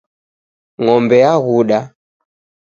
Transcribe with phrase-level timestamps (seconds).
[0.81, 1.79] Ngombe yaghuda